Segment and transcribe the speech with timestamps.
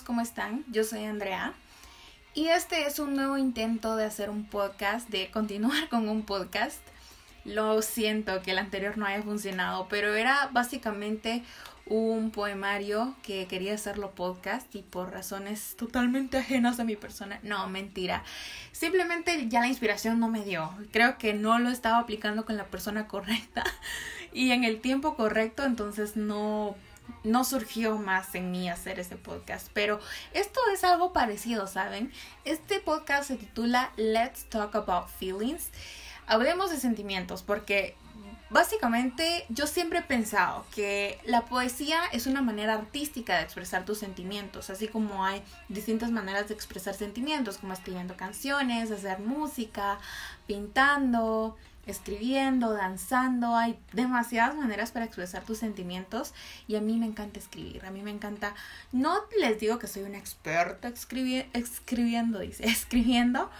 [0.00, 0.64] ¿cómo están?
[0.68, 1.52] Yo soy Andrea
[2.32, 6.80] y este es un nuevo intento de hacer un podcast, de continuar con un podcast.
[7.44, 11.42] Lo siento que el anterior no haya funcionado, pero era básicamente
[11.84, 17.38] un poemario que quería hacerlo podcast y por razones totalmente ajenas a mi persona.
[17.42, 18.24] No, mentira.
[18.70, 20.72] Simplemente ya la inspiración no me dio.
[20.90, 23.62] Creo que no lo estaba aplicando con la persona correcta
[24.32, 26.76] y en el tiempo correcto, entonces no
[27.24, 30.00] no surgió más en mí hacer ese podcast, pero
[30.32, 32.12] esto es algo parecido, ¿saben?
[32.44, 35.70] Este podcast se titula Let's Talk About Feelings.
[36.26, 37.96] Hablemos de sentimientos, porque
[38.50, 43.98] básicamente yo siempre he pensado que la poesía es una manera artística de expresar tus
[43.98, 49.98] sentimientos, así como hay distintas maneras de expresar sentimientos, como escribiendo canciones, hacer música,
[50.46, 56.32] pintando, escribiendo, danzando, hay demasiadas maneras para expresar tus sentimientos
[56.68, 58.54] y a mí me encanta escribir, a mí me encanta,
[58.92, 63.50] no les digo que soy una experta escribiendo, dice, escribiendo,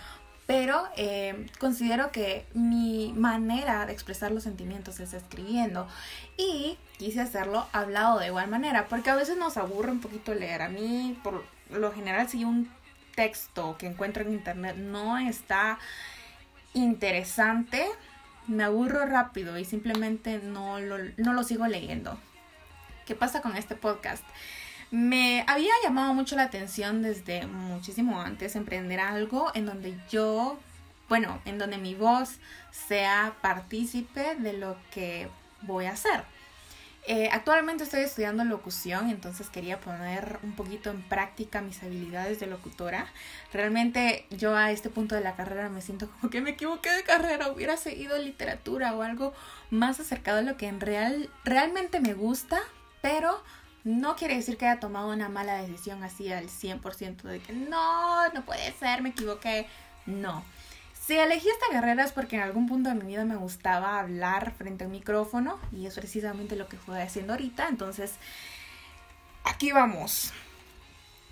[0.46, 5.88] pero eh, considero que mi manera de expresar los sentimientos es escribiendo
[6.36, 10.62] y quise hacerlo hablado de igual manera, porque a veces nos aburre un poquito leer,
[10.62, 12.70] a mí por lo general si un
[13.14, 15.78] texto que encuentro en internet no está
[16.74, 17.86] interesante,
[18.46, 22.18] me aburro rápido y simplemente no lo, no lo sigo leyendo.
[23.06, 24.24] ¿Qué pasa con este podcast?
[24.90, 30.58] Me había llamado mucho la atención desde muchísimo antes emprender algo en donde yo,
[31.08, 32.38] bueno, en donde mi voz
[32.70, 35.28] sea partícipe de lo que
[35.62, 36.24] voy a hacer.
[37.04, 42.46] Eh, actualmente estoy estudiando locución, entonces quería poner un poquito en práctica mis habilidades de
[42.46, 43.06] locutora.
[43.52, 47.02] Realmente yo a este punto de la carrera me siento como que me equivoqué de
[47.02, 49.34] carrera, hubiera seguido literatura o algo
[49.70, 52.60] más acercado a lo que en real realmente me gusta,
[53.00, 53.42] pero
[53.82, 58.28] no quiere decir que haya tomado una mala decisión así al 100% de que no,
[58.28, 59.66] no puede ser, me equivoqué.
[60.06, 60.44] No.
[61.04, 64.52] Si elegí esta carrera es porque en algún punto de mi vida me gustaba hablar
[64.52, 67.66] frente a un micrófono y es precisamente lo que estoy haciendo ahorita.
[67.68, 68.12] Entonces,
[69.42, 70.32] aquí vamos.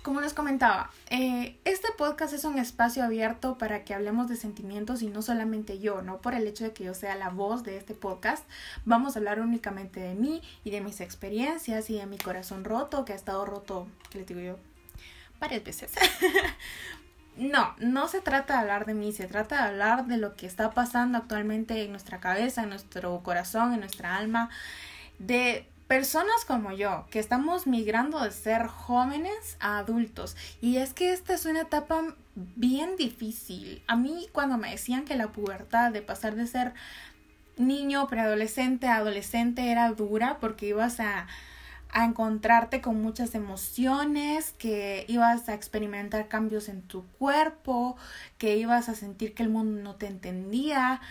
[0.03, 5.03] Como les comentaba, eh, este podcast es un espacio abierto para que hablemos de sentimientos
[5.03, 7.77] y no solamente yo, no por el hecho de que yo sea la voz de
[7.77, 8.43] este podcast,
[8.83, 13.05] vamos a hablar únicamente de mí y de mis experiencias y de mi corazón roto,
[13.05, 14.59] que ha estado roto, ¿qué les digo yo?
[15.39, 15.93] Varias veces.
[17.37, 20.45] No, no se trata de hablar de mí, se trata de hablar de lo que
[20.45, 24.49] está pasando actualmente en nuestra cabeza, en nuestro corazón, en nuestra alma,
[25.17, 30.37] de personas como yo, que estamos migrando de ser jóvenes a adultos.
[30.61, 33.83] Y es que esta es una etapa bien difícil.
[33.87, 36.73] A mí cuando me decían que la pubertad, de pasar de ser
[37.57, 41.27] niño, preadolescente a adolescente, era dura porque ibas a
[41.93, 47.97] a encontrarte con muchas emociones, que ibas a experimentar cambios en tu cuerpo,
[48.37, 51.01] que ibas a sentir que el mundo no te entendía,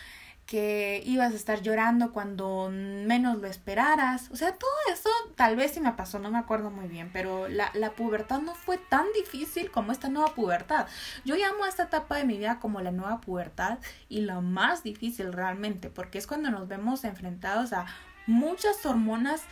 [0.51, 4.33] que ibas a estar llorando cuando menos lo esperaras.
[4.33, 7.47] O sea, todo eso tal vez sí me pasó, no me acuerdo muy bien, pero
[7.47, 10.89] la, la pubertad no fue tan difícil como esta nueva pubertad.
[11.25, 14.83] Yo llamo a esta etapa de mi vida como la nueva pubertad y la más
[14.83, 17.87] difícil realmente, porque es cuando nos vemos enfrentados a
[18.27, 19.43] muchas hormonas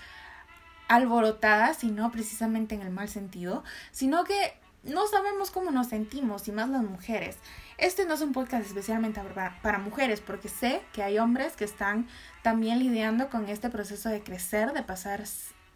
[0.89, 3.63] alborotadas y no precisamente en el mal sentido,
[3.93, 7.39] sino que no sabemos cómo nos sentimos y más las mujeres.
[7.77, 9.21] Este no es un podcast especialmente
[9.63, 12.09] para mujeres porque sé que hay hombres que están
[12.43, 15.25] también lidiando con este proceso de crecer, de pasar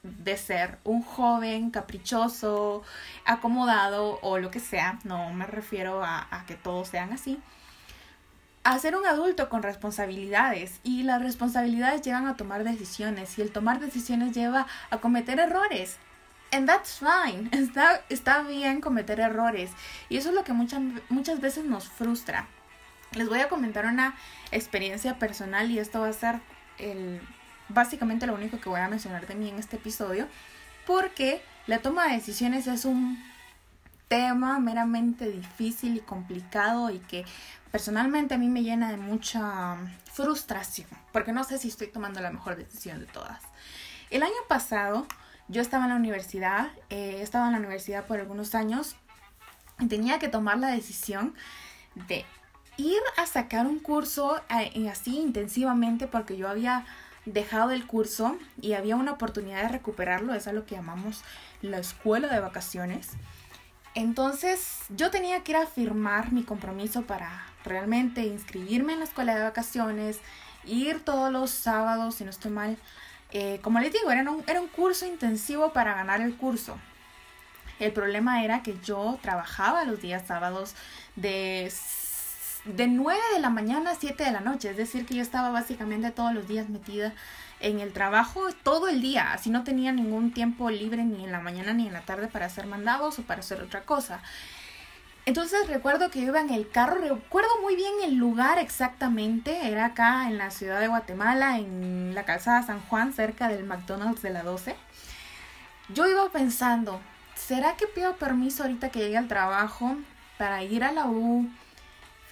[0.03, 2.83] de ser un joven caprichoso,
[3.25, 7.41] acomodado o lo que sea, no me refiero a, a que todos sean así,
[8.65, 13.51] a ser un adulto con responsabilidades y las responsabilidades llevan a tomar decisiones y el
[13.51, 15.97] tomar decisiones lleva a cometer errores.
[16.53, 17.49] And that's fine.
[17.53, 19.71] Está, está bien cometer errores.
[20.11, 22.47] Y eso es lo que muchas, muchas veces nos frustra.
[23.13, 24.15] Les voy a comentar una
[24.51, 26.41] experiencia personal y esto va a ser
[26.79, 27.21] el,
[27.69, 30.29] básicamente lo único que voy a mencionar de mí en este episodio.
[30.87, 33.19] Porque la toma de decisiones es un
[34.09, 37.25] tema meramente difícil y complicado y que
[37.73, 39.77] personalmente a mí me llena de mucha
[40.13, 43.43] frustración, porque no sé si estoy tomando la mejor decisión de todas.
[44.11, 45.07] El año pasado
[45.49, 48.95] yo estaba en la universidad, eh, he estado en la universidad por algunos años
[49.81, 51.35] y tenía que tomar la decisión
[51.95, 52.27] de
[52.77, 56.85] ir a sacar un curso eh, así intensivamente porque yo había
[57.25, 61.23] dejado el curso y había una oportunidad de recuperarlo, eso es lo que llamamos
[61.63, 63.13] la escuela de vacaciones.
[63.95, 69.35] Entonces yo tenía que ir a firmar mi compromiso para realmente inscribirme en la escuela
[69.35, 70.19] de vacaciones,
[70.65, 72.79] ir todos los sábados, si no estoy mal.
[73.33, 76.79] Eh, como les digo, era un, era un curso intensivo para ganar el curso.
[77.79, 80.75] El problema era que yo trabajaba los días sábados
[81.17, 81.71] de,
[82.65, 84.71] de 9 de la mañana a 7 de la noche.
[84.71, 87.13] Es decir, que yo estaba básicamente todos los días metida
[87.61, 89.33] en el trabajo todo el día.
[89.33, 92.47] Así no tenía ningún tiempo libre ni en la mañana ni en la tarde para
[92.47, 94.21] hacer mandados o para hacer otra cosa.
[95.25, 100.27] Entonces recuerdo que iba en el carro, recuerdo muy bien el lugar exactamente, era acá
[100.27, 104.43] en la ciudad de Guatemala, en la calzada San Juan, cerca del McDonald's de la
[104.43, 104.75] 12.
[105.95, 107.01] Yo iba pensando,
[107.37, 109.97] ¿será que pido permiso ahorita que llegue al trabajo
[110.39, 111.49] para ir a la U,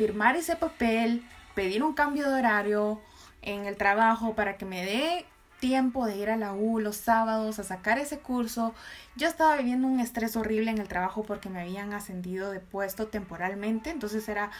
[0.00, 1.23] firmar ese papel,
[1.55, 3.02] pedir un cambio de horario
[3.43, 5.26] en el trabajo para que me dé
[5.61, 8.75] tiempo de ir a la U los sábados a sacar ese curso.
[9.14, 13.08] Yo estaba viviendo un estrés horrible en el trabajo porque me habían ascendido de puesto
[13.08, 14.50] temporalmente, entonces era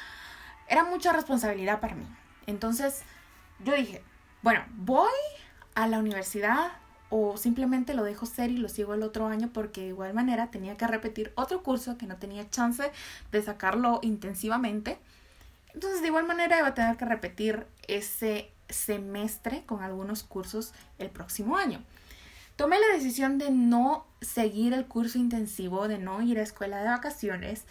[0.69, 2.05] era mucha responsabilidad para mí.
[2.47, 3.01] Entonces,
[3.65, 4.03] yo dije,
[4.43, 5.09] bueno, voy
[5.75, 6.73] a la universidad
[7.09, 10.51] o simplemente lo dejo ser y lo sigo el otro año porque de igual manera
[10.51, 12.93] tenía que repetir otro curso que no tenía chance
[13.33, 14.99] de sacarlo intensivamente.
[15.75, 21.11] Entonces, de igual manera iba a tener que repetir ese semestre con algunos cursos el
[21.11, 21.83] próximo año.
[22.57, 26.89] Tomé la decisión de no seguir el curso intensivo, de no ir a escuela de
[26.89, 27.65] vacaciones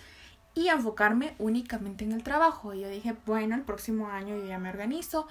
[0.55, 2.73] y enfocarme únicamente en el trabajo.
[2.73, 5.27] Y yo dije, bueno, el próximo año yo ya me organizo.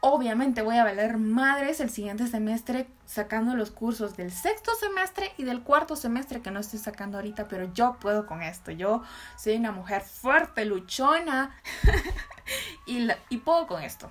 [0.00, 5.42] Obviamente voy a valer madres el siguiente semestre sacando los cursos del sexto semestre y
[5.42, 8.70] del cuarto semestre que no estoy sacando ahorita, pero yo puedo con esto.
[8.70, 9.02] Yo
[9.36, 11.50] soy una mujer fuerte, luchona
[12.86, 14.10] y, puedo con esto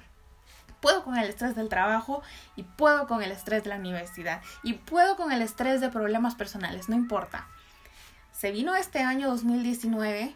[0.79, 2.21] puedo con el estrés del trabajo
[2.55, 6.35] y puedo con el estrés de la universidad y puedo con el estrés de problemas
[6.35, 7.47] personales, no importa.
[8.31, 10.35] Se vino este año 2019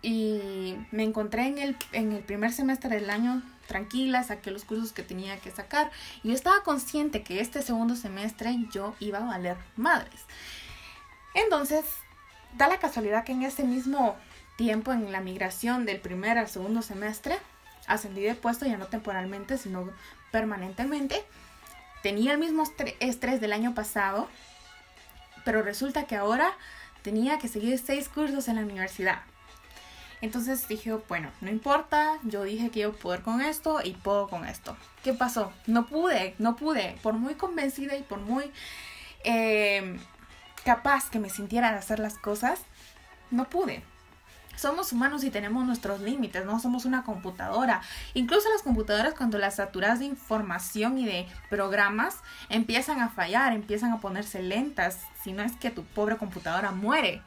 [0.00, 4.92] y me encontré en el, en el primer semestre del año tranquila, saqué los cursos
[4.92, 5.90] que tenía que sacar
[6.22, 10.20] y yo estaba consciente que este segundo semestre yo iba a valer madres.
[11.34, 11.84] Entonces,
[12.56, 14.16] da la casualidad que en ese mismo
[14.56, 17.38] tiempo, en la migración del primer al segundo semestre,
[17.86, 19.90] ascendí de puesto ya no temporalmente, sino
[20.30, 21.24] permanentemente.
[22.02, 22.64] Tenía el mismo
[23.00, 24.28] estrés del año pasado,
[25.44, 26.52] pero resulta que ahora
[27.02, 29.22] tenía que seguir seis cursos en la universidad.
[30.22, 34.46] Entonces dije, bueno, no importa, yo dije que a poder con esto y puedo con
[34.46, 34.76] esto.
[35.04, 35.52] ¿Qué pasó?
[35.66, 36.96] No pude, no pude.
[37.02, 38.50] Por muy convencida y por muy
[39.24, 39.98] eh,
[40.64, 42.60] capaz que me sintiera de hacer las cosas,
[43.30, 43.82] no pude
[44.56, 47.82] somos humanos y tenemos nuestros límites, no somos una computadora.
[48.14, 53.92] Incluso las computadoras cuando las saturas de información y de programas empiezan a fallar, empiezan
[53.92, 57.22] a ponerse lentas, si no es que tu pobre computadora muere.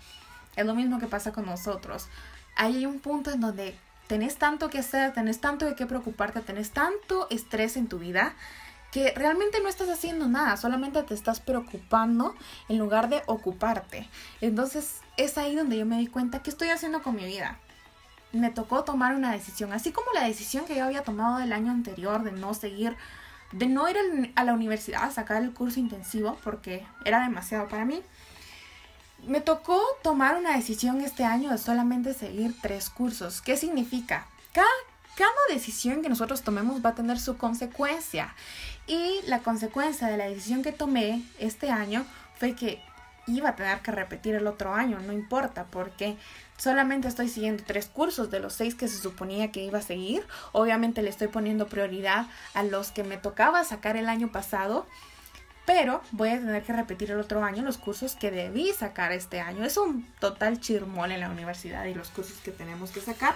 [0.56, 2.08] Es lo mismo que pasa con nosotros.
[2.56, 6.72] Hay un punto en donde tenés tanto que hacer, tenés tanto de qué preocuparte, tenés
[6.72, 8.34] tanto estrés en tu vida
[8.96, 12.34] que realmente no estás haciendo nada, solamente te estás preocupando
[12.70, 14.08] en lugar de ocuparte.
[14.40, 17.60] Entonces es ahí donde yo me di cuenta qué estoy haciendo con mi vida.
[18.32, 21.74] Me tocó tomar una decisión, así como la decisión que yo había tomado el año
[21.74, 22.96] anterior de no seguir,
[23.52, 23.98] de no ir
[24.36, 28.02] a la universidad a sacar el curso intensivo porque era demasiado para mí.
[29.28, 33.42] Me tocó tomar una decisión este año de solamente seguir tres cursos.
[33.42, 34.28] ¿Qué significa?
[34.54, 34.68] Cada,
[35.16, 38.36] cada decisión que nosotros tomemos va a tener su consecuencia.
[38.86, 42.06] Y la consecuencia de la decisión que tomé este año
[42.38, 42.84] fue que
[43.28, 46.18] iba a tener que repetir el otro año, no importa, porque
[46.58, 50.26] solamente estoy siguiendo tres cursos de los seis que se suponía que iba a seguir.
[50.52, 54.86] Obviamente le estoy poniendo prioridad a los que me tocaba sacar el año pasado,
[55.66, 59.40] pero voy a tener que repetir el otro año los cursos que debí sacar este
[59.40, 59.64] año.
[59.64, 63.36] Es un total chirmol en la universidad y los cursos que tenemos que sacar.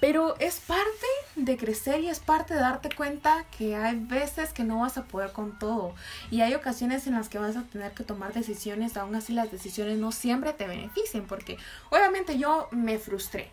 [0.00, 1.06] Pero es parte
[1.36, 5.04] de crecer y es parte de darte cuenta que hay veces que no vas a
[5.04, 5.94] poder con todo.
[6.30, 9.50] Y hay ocasiones en las que vas a tener que tomar decisiones, aún así las
[9.50, 11.56] decisiones no siempre te beneficien, porque
[11.90, 13.50] obviamente yo me frustré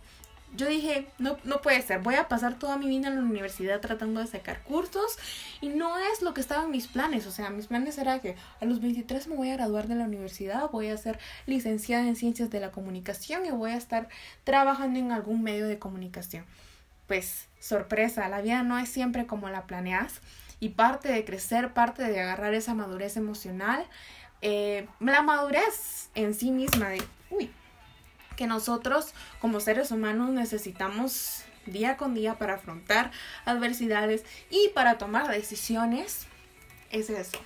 [0.55, 3.79] yo dije, no, no puede ser, voy a pasar toda mi vida en la universidad
[3.79, 5.17] tratando de sacar cursos
[5.61, 8.35] y no es lo que estaba en mis planes, o sea, mis planes era que
[8.59, 12.15] a los 23 me voy a graduar de la universidad, voy a ser licenciada en
[12.15, 14.09] ciencias de la comunicación y voy a estar
[14.43, 16.45] trabajando en algún medio de comunicación.
[17.07, 20.21] Pues sorpresa, la vida no es siempre como la planeas
[20.59, 23.85] y parte de crecer, parte de agarrar esa madurez emocional,
[24.41, 27.51] eh, la madurez en sí misma de, uy,
[28.41, 33.11] que nosotros como seres humanos necesitamos día con día para afrontar
[33.45, 36.25] adversidades y para tomar decisiones
[36.89, 37.37] es eso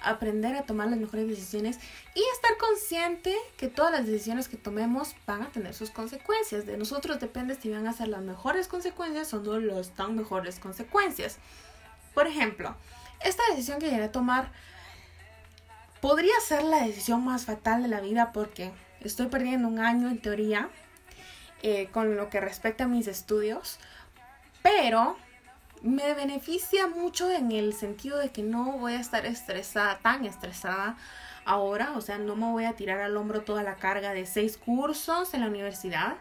[0.00, 1.80] aprender a tomar las mejores decisiones
[2.14, 6.66] y estar consciente que todas las decisiones que tomemos van a tener sus consecuencias.
[6.66, 10.60] De nosotros depende si van a ser las mejores consecuencias o no las tan mejores
[10.60, 11.38] consecuencias.
[12.14, 12.76] Por ejemplo,
[13.24, 14.52] esta decisión que llegué a tomar
[16.00, 18.70] podría ser la decisión más fatal de la vida porque
[19.04, 20.68] estoy perdiendo un año en teoría
[21.62, 23.78] eh, con lo que respecta a mis estudios,
[24.62, 25.16] pero
[25.82, 30.96] me beneficia mucho en el sentido de que no voy a estar estresada, tan estresada
[31.44, 34.56] ahora, o sea, no me voy a tirar al hombro toda la carga de seis
[34.56, 36.16] cursos en la universidad,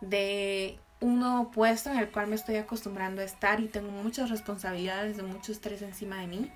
[0.00, 4.30] de un nuevo puesto en el cual me estoy acostumbrando a estar y tengo muchas
[4.30, 6.52] responsabilidades, de mucho estrés encima de mí.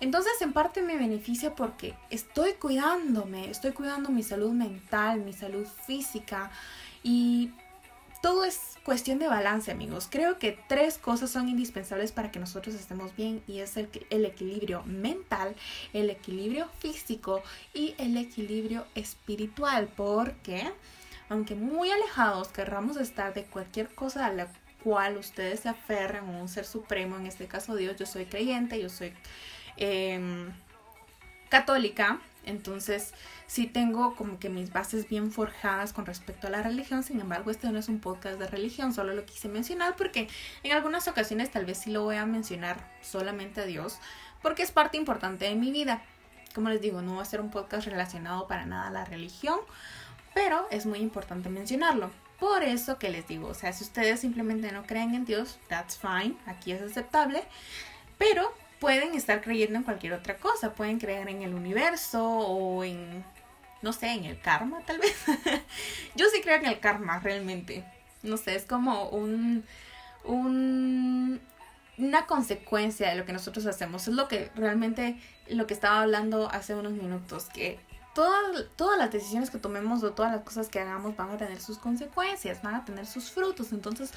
[0.00, 5.66] Entonces en parte me beneficia porque estoy cuidándome, estoy cuidando mi salud mental, mi salud
[5.86, 6.50] física
[7.02, 7.50] y
[8.22, 10.08] todo es cuestión de balance, amigos.
[10.10, 14.24] Creo que tres cosas son indispensables para que nosotros estemos bien y es el, el,
[14.24, 15.54] equilibrio mental,
[15.92, 17.42] el equilibrio físico
[17.74, 19.88] y el equilibrio espiritual.
[19.96, 20.72] Porque,
[21.28, 24.48] aunque muy alejados querramos estar de cualquier cosa a la
[24.82, 28.80] cual ustedes se aferren a un ser supremo, en este caso Dios, yo soy creyente,
[28.80, 29.12] yo soy
[29.78, 30.52] em,
[31.48, 33.14] católica, entonces
[33.46, 37.50] sí tengo como que mis bases bien forjadas con respecto a la religión, sin embargo
[37.50, 40.28] este no es un podcast de religión, solo lo quise mencionar porque
[40.62, 43.98] en algunas ocasiones tal vez sí lo voy a mencionar solamente a Dios,
[44.42, 46.02] porque es parte importante de mi vida.
[46.54, 49.58] Como les digo, no va a ser un podcast relacionado para nada a la religión,
[50.34, 52.10] pero es muy importante mencionarlo.
[52.38, 55.98] Por eso que les digo, o sea, si ustedes simplemente no creen en Dios, that's
[55.98, 57.42] fine, aquí es aceptable,
[58.16, 63.24] pero pueden estar creyendo en cualquier otra cosa, pueden creer en el universo o en
[63.80, 65.14] no sé, en el karma tal vez.
[66.16, 67.84] Yo sí creo en el karma realmente.
[68.22, 69.64] No sé, es como un,
[70.24, 71.40] un
[71.98, 74.06] una consecuencia de lo que nosotros hacemos.
[74.08, 77.78] Es lo que realmente lo que estaba hablando hace unos minutos, que
[78.14, 81.60] todas, todas las decisiones que tomemos o todas las cosas que hagamos van a tener
[81.60, 83.72] sus consecuencias, van a tener sus frutos.
[83.72, 84.12] Entonces,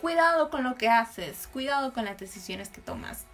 [0.00, 3.24] cuidado con lo que haces, cuidado con las decisiones que tomas.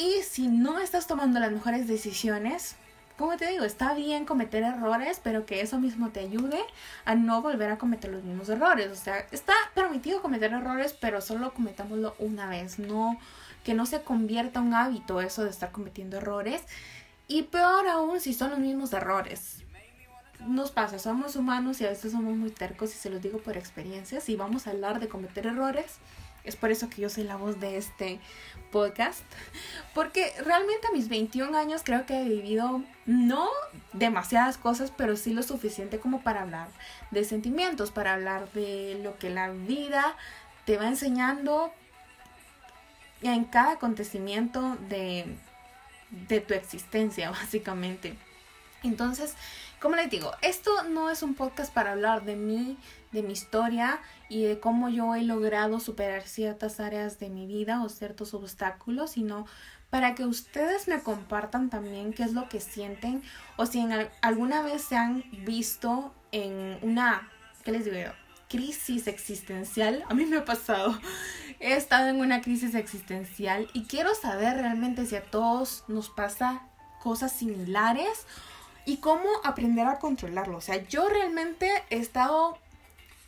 [0.00, 2.74] Y si no estás tomando las mejores decisiones,
[3.18, 6.58] como te digo, está bien cometer errores, pero que eso mismo te ayude
[7.04, 8.90] a no volver a cometer los mismos errores.
[8.90, 13.18] O sea, está permitido cometer errores, pero solo cometámoslo una vez, no
[13.62, 16.62] que no se convierta un hábito eso de estar cometiendo errores.
[17.28, 19.64] Y peor aún si son los mismos errores.
[20.46, 23.58] Nos pasa, somos humanos y a veces somos muy tercos y se los digo por
[23.58, 24.22] experiencia.
[24.22, 25.98] Si vamos a hablar de cometer errores,
[26.44, 28.20] es por eso que yo soy la voz de este
[28.70, 29.22] podcast.
[29.94, 33.48] Porque realmente a mis 21 años creo que he vivido no
[33.92, 36.68] demasiadas cosas, pero sí lo suficiente como para hablar
[37.10, 40.16] de sentimientos, para hablar de lo que la vida
[40.64, 41.72] te va enseñando
[43.22, 45.26] en cada acontecimiento de,
[46.28, 48.14] de tu existencia, básicamente.
[48.82, 49.34] Entonces,
[49.80, 52.76] como les digo, esto no es un podcast para hablar de mí,
[53.12, 57.82] de mi historia y de cómo yo he logrado superar ciertas áreas de mi vida
[57.82, 59.46] o ciertos obstáculos, sino
[59.88, 63.22] para que ustedes me compartan también qué es lo que sienten
[63.56, 67.28] o si en alguna vez se han visto en una,
[67.64, 68.12] ¿qué les digo
[68.48, 70.04] Crisis existencial.
[70.08, 70.98] A mí me ha pasado.
[71.60, 76.62] He estado en una crisis existencial y quiero saber realmente si a todos nos pasa
[77.00, 78.26] cosas similares
[78.90, 80.56] y cómo aprender a controlarlo.
[80.56, 82.58] O sea, yo realmente he estado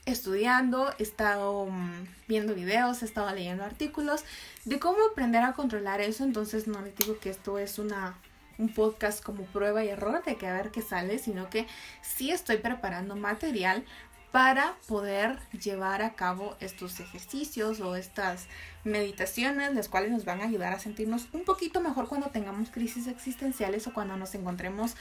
[0.06, 4.24] estudiando, he estado mm, viendo videos, he estado leyendo artículos
[4.64, 6.24] de cómo aprender a controlar eso.
[6.24, 8.18] Entonces no les digo que esto es una
[8.58, 11.68] un podcast como prueba y error de que a ver qué sale, sino que
[12.02, 13.84] sí estoy preparando material
[14.32, 18.48] para poder llevar a cabo estos ejercicios o estas
[18.82, 23.06] meditaciones, las cuales nos van a ayudar a sentirnos un poquito mejor cuando tengamos crisis
[23.06, 24.96] existenciales o cuando nos encontremos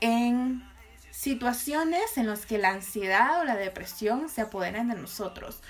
[0.00, 0.62] en
[1.10, 5.62] situaciones en las que la ansiedad o la depresión se apoderan de nosotros.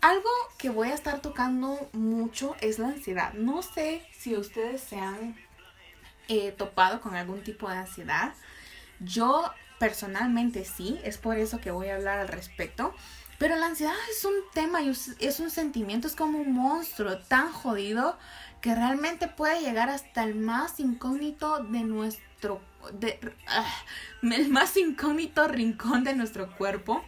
[0.00, 3.34] Algo que voy a estar tocando mucho es la ansiedad.
[3.34, 5.36] No sé si ustedes se han
[6.28, 8.34] eh, topado con algún tipo de ansiedad.
[9.00, 9.52] Yo
[9.82, 12.94] personalmente sí, es por eso que voy a hablar al respecto.
[13.40, 17.50] Pero la ansiedad es un tema y es un sentimiento, es como un monstruo tan
[17.50, 18.16] jodido
[18.60, 22.60] que realmente puede llegar hasta el más incógnito de nuestro
[23.48, 23.66] ah,
[24.22, 27.02] el más incógnito rincón de nuestro cuerpo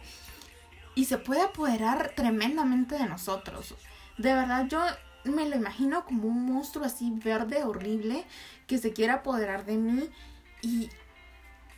[0.95, 3.73] y se puede apoderar tremendamente de nosotros.
[4.17, 4.81] De verdad, yo
[5.23, 8.25] me lo imagino como un monstruo así verde horrible
[8.67, 10.09] que se quiere apoderar de mí
[10.61, 10.89] y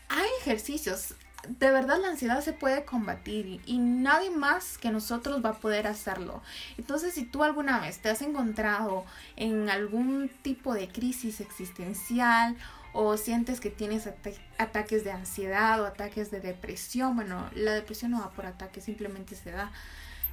[0.09, 1.15] hay ejercicios.
[1.47, 5.87] De verdad la ansiedad se puede combatir y nadie más que nosotros va a poder
[5.87, 6.41] hacerlo.
[6.77, 9.05] Entonces si tú alguna vez te has encontrado
[9.37, 12.57] en algún tipo de crisis existencial
[12.91, 14.09] o sientes que tienes
[14.57, 19.35] ataques de ansiedad o ataques de depresión, bueno, la depresión no va por ataque, simplemente
[19.35, 19.71] se da.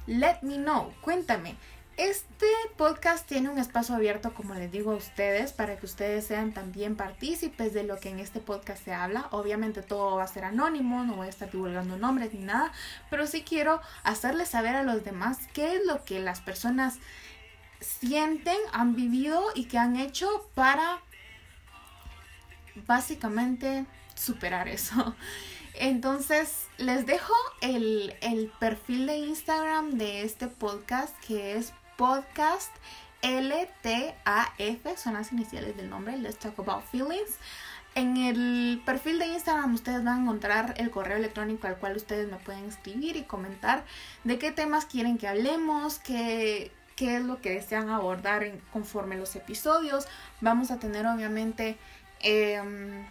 [0.07, 1.55] Let me know, cuéntame,
[1.97, 6.51] Este podcast tiene un espacio abierto, como les digo a ustedes, para que ustedes sean
[6.51, 9.29] también partícipes de lo que en este podcast se habla.
[9.31, 12.73] Obviamente todo va a ser anónimo, no voy a estar divulgando nombres ni nada,
[13.09, 16.99] pero sí quiero hacerles saber a los demás qué es lo que las personas
[17.79, 20.99] sienten, han vivido y que han hecho para
[22.85, 23.85] básicamente
[24.15, 25.15] superar eso.
[25.75, 32.71] Entonces, les dejo el, el, perfil de Instagram de este podcast que es podcast
[33.21, 37.37] LTAF, son las iniciales del nombre, Let's Talk About Feelings.
[37.95, 42.29] En el perfil de Instagram ustedes van a encontrar el correo electrónico al cual ustedes
[42.29, 43.85] me pueden escribir y comentar
[44.25, 49.35] de qué temas quieren que hablemos, qué, qué es lo que desean abordar conforme los
[49.35, 50.07] episodios.
[50.41, 51.77] Vamos a tener obviamente
[52.19, 53.05] em,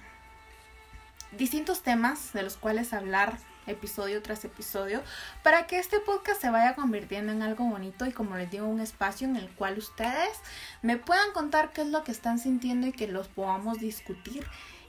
[1.33, 5.03] distintos temas de los cuales hablar episodio tras episodio,
[5.43, 8.81] para que este podcast se vaya convirtiendo en algo bonito y como les digo, un
[8.81, 10.39] espacio en el cual ustedes
[10.83, 14.45] me puedan contar qué es lo que están sintiendo y que los podamos discutir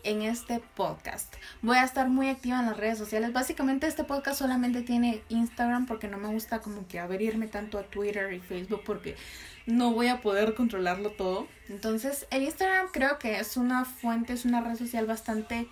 [0.06, 1.36] en este podcast.
[1.64, 3.34] Voy a estar muy activa en las redes sociales.
[3.34, 7.84] Básicamente este podcast solamente tiene Instagram porque no me gusta como que abrirme tanto a
[7.84, 9.16] Twitter y Facebook porque
[9.66, 11.48] no voy a poder controlarlo todo.
[11.70, 15.68] Entonces el Instagram creo que es una fuente, es una red social bastante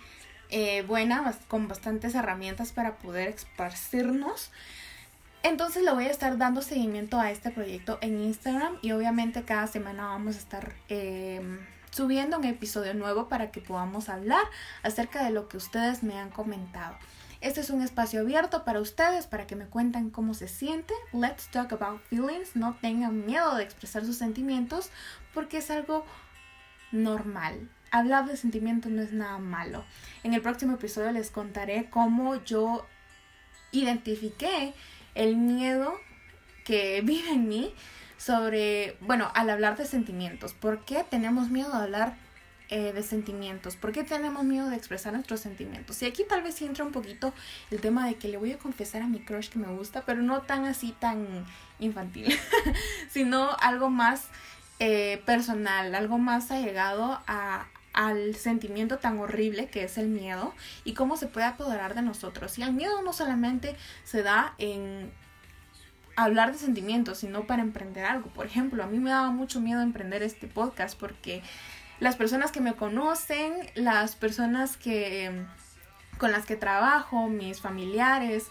[0.50, 4.50] eh, buena, con bastantes herramientas para poder esparcirnos.
[5.42, 9.66] Entonces le voy a estar dando seguimiento a este proyecto en Instagram y obviamente cada
[9.66, 11.58] semana vamos a estar em,
[11.90, 14.42] subiendo un episodio nuevo para que podamos hablar
[14.82, 16.96] acerca de lo que ustedes me han comentado.
[17.42, 20.94] Este es un espacio abierto para ustedes, para que me cuenten cómo se siente.
[21.12, 22.56] Let's talk about feelings.
[22.56, 24.88] No tengan miedo de expresar sus sentimientos
[25.34, 26.06] porque es algo
[26.90, 29.84] normal hablar de sentimientos no es nada malo.
[30.24, 32.86] En el próximo episodio les contaré cómo yo
[33.70, 34.74] identifiqué
[35.14, 35.94] el miedo
[36.64, 37.72] que vive en mí
[38.18, 40.54] sobre, bueno, al hablar de sentimientos.
[40.54, 42.16] ¿Por qué tenemos miedo de hablar
[42.68, 43.76] eh, de sentimientos?
[43.76, 46.02] ¿Por qué tenemos miedo de expresar nuestros sentimientos?
[46.02, 47.32] Y aquí tal vez entra un poquito
[47.70, 50.20] el tema de que le voy a confesar a mi crush que me gusta, pero
[50.20, 51.44] no tan así, tan
[51.78, 52.36] infantil,
[53.08, 54.28] sino algo más
[54.80, 60.52] eh, personal, algo más allegado a, al sentimiento tan horrible que es el miedo
[60.84, 62.58] y cómo se puede apoderar de nosotros.
[62.58, 65.12] Y el miedo no solamente se da en
[66.16, 68.28] hablar de sentimientos, sino para emprender algo.
[68.30, 71.42] Por ejemplo, a mí me daba mucho miedo emprender este podcast porque
[72.00, 75.46] las personas que me conocen, las personas que
[76.18, 78.46] con las que trabajo, mis familiares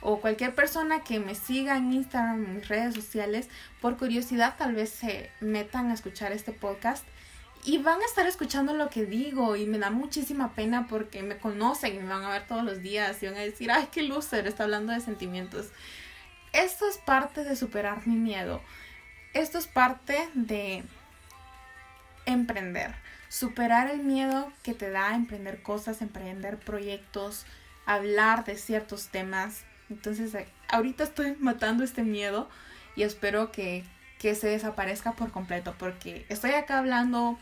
[0.00, 3.48] o cualquier persona que me siga en Instagram, en mis redes sociales,
[3.80, 7.04] por curiosidad tal vez se metan a escuchar este podcast
[7.68, 11.36] y van a estar escuchando lo que digo y me da muchísima pena porque me
[11.36, 14.04] conocen y me van a ver todos los días y van a decir, ay, qué
[14.04, 15.66] loser, está hablando de sentimientos.
[16.54, 18.62] Esto es parte de superar mi miedo.
[19.34, 20.82] Esto es parte de
[22.24, 22.94] emprender.
[23.28, 27.44] Superar el miedo que te da emprender cosas, emprender proyectos,
[27.84, 29.64] hablar de ciertos temas.
[29.90, 30.32] Entonces,
[30.68, 32.48] ahorita estoy matando este miedo
[32.96, 33.84] y espero que,
[34.18, 37.38] que se desaparezca por completo porque estoy acá hablando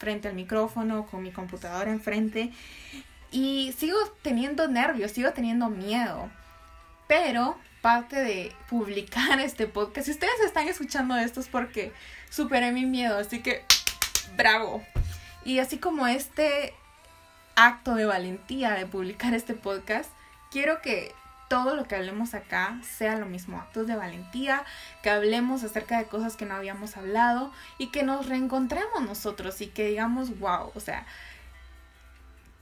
[0.00, 2.50] frente al micrófono con mi computadora enfrente
[3.30, 6.28] y sigo teniendo nervios, sigo teniendo miedo.
[7.06, 11.92] Pero parte de publicar este podcast, si ustedes están escuchando esto es porque
[12.30, 13.64] superé mi miedo, así que
[14.36, 14.82] bravo.
[15.44, 16.74] Y así como este
[17.54, 20.10] acto de valentía de publicar este podcast,
[20.50, 21.14] quiero que
[21.50, 24.64] todo lo que hablemos acá sea lo mismo, actos de valentía,
[25.02, 29.66] que hablemos acerca de cosas que no habíamos hablado y que nos reencontremos nosotros y
[29.66, 31.06] que digamos, wow, o sea,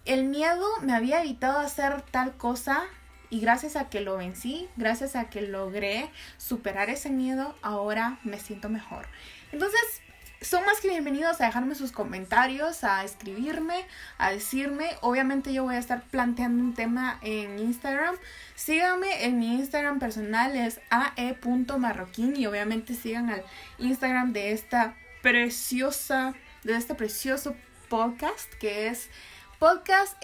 [0.07, 2.83] el miedo me había evitado hacer tal cosa
[3.29, 8.41] y gracias a que lo vencí, gracias a que logré superar ese miedo, ahora me
[8.41, 9.07] siento mejor.
[9.53, 10.01] Entonces,
[10.41, 13.85] son más que bienvenidos a dejarme sus comentarios, a escribirme,
[14.19, 14.91] a decirme.
[15.01, 18.17] Obviamente yo voy a estar planteando un tema en Instagram.
[18.55, 23.43] Síganme en mi Instagram personal, es ae.marroquín y obviamente sigan al
[23.79, 27.57] Instagram de esta preciosa, de este precioso
[27.89, 29.11] podcast que es
[29.59, 30.23] podcast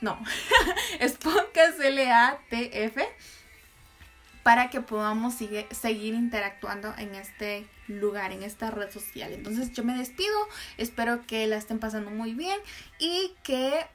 [0.00, 0.18] no,
[1.00, 3.06] es podcast L-A-T-F
[4.42, 9.32] para que podamos seguir interactuando en este lugar, en esta red social.
[9.32, 10.36] Entonces yo me despido,
[10.76, 12.58] espero que la estén pasando muy bien
[12.98, 13.86] y que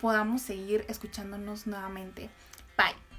[0.00, 2.30] podamos seguir escuchándonos nuevamente.
[2.76, 3.00] Bye.